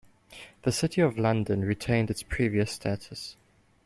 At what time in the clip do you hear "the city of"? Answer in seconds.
0.63-1.19